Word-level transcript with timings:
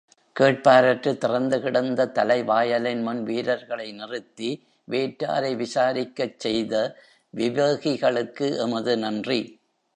கேட்பாரற்று 0.35 1.17
திறந்து 1.17 1.61
கிடந்த 1.61 2.07
தலைவாயலின் 2.07 3.03
முன் 3.03 3.23
வீரர்களை 3.23 3.91
நிறுத்தி 3.91 4.49
வேற்றாரை 4.87 5.51
விசாரிக்கச் 5.55 6.39
செய்த 6.39 6.73
விவேகிகளுக்கு 7.33 8.49
எமது 8.57 8.97
நன்றி. 8.97 9.41